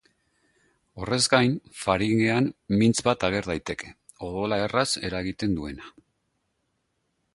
Horrez 1.01 1.25
gain, 1.33 1.51
faringean 1.81 2.49
mintz 2.79 2.97
bat 3.09 3.27
ager 3.29 3.49
daiteke, 3.51 3.93
odola 4.29 4.61
erraz 4.69 4.89
eragiten 5.11 5.55
duena. 5.61 5.97